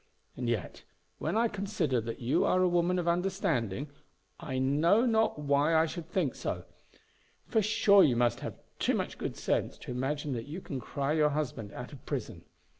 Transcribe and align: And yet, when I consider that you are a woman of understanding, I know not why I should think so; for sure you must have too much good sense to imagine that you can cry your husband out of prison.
And 0.35 0.49
yet, 0.49 0.83
when 1.19 1.37
I 1.37 1.47
consider 1.47 2.01
that 2.01 2.19
you 2.19 2.43
are 2.43 2.63
a 2.63 2.67
woman 2.67 2.97
of 2.97 3.07
understanding, 3.07 3.91
I 4.39 4.57
know 4.57 5.05
not 5.05 5.37
why 5.37 5.75
I 5.75 5.85
should 5.85 6.09
think 6.09 6.33
so; 6.33 6.65
for 7.45 7.61
sure 7.61 8.03
you 8.03 8.15
must 8.15 8.39
have 8.39 8.57
too 8.79 8.95
much 8.95 9.19
good 9.19 9.37
sense 9.37 9.77
to 9.77 9.91
imagine 9.91 10.33
that 10.33 10.47
you 10.47 10.59
can 10.59 10.79
cry 10.79 11.13
your 11.13 11.29
husband 11.29 11.71
out 11.73 11.93
of 11.93 12.03
prison. 12.07 12.45